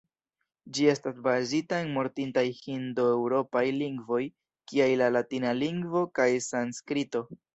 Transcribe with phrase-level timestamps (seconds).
[0.75, 4.21] Ĝi estas bazita en mortintaj hindo-eŭropaj lingvoj
[4.71, 7.25] kiaj la latina lingvo kaj sanskrito.